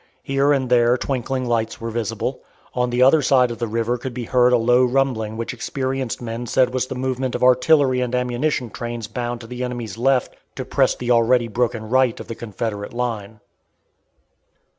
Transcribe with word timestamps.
Here 0.23 0.51
and 0.51 0.67
there 0.67 0.97
twinkling 0.97 1.45
lights 1.45 1.79
were 1.79 1.91
visible. 1.91 2.39
On 2.73 2.89
the 2.89 3.03
other 3.03 3.21
side 3.21 3.51
of 3.51 3.59
the 3.59 3.67
river 3.67 3.99
could 3.99 4.15
be 4.15 4.23
heard 4.23 4.51
a 4.51 4.57
low 4.57 4.83
rumbling 4.83 5.37
which 5.37 5.53
experienced 5.53 6.23
men 6.23 6.47
said 6.47 6.73
was 6.73 6.87
the 6.87 6.95
movement 6.95 7.35
of 7.35 7.43
artillery 7.43 8.01
and 8.01 8.15
ammunition 8.15 8.71
trains 8.71 9.07
bound 9.07 9.41
to 9.41 9.45
the 9.47 9.63
enemy's 9.63 9.99
left 9.99 10.35
to 10.55 10.65
press 10.65 10.95
the 10.95 11.11
already 11.11 11.47
broken 11.47 11.87
right 11.87 12.19
of 12.19 12.27
the 12.27 12.33
Confederate 12.33 12.93
line. 12.95 13.41